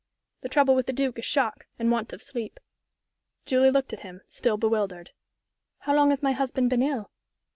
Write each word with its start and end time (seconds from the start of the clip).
"The 0.41 0.49
trouble 0.49 0.73
with 0.73 0.87
the 0.87 0.93
Duke 0.93 1.19
is 1.19 1.25
shock, 1.25 1.67
and 1.77 1.91
want 1.91 2.11
of 2.11 2.23
sleep." 2.23 2.59
Julie 3.45 3.69
looked 3.69 3.93
at 3.93 3.99
him, 3.99 4.21
still 4.27 4.57
bewildered. 4.57 5.11
"How 5.81 5.93
long 5.95 6.09
has 6.09 6.23
my 6.23 6.31
husband 6.31 6.71
been 6.71 6.81
ill?" 6.81 7.11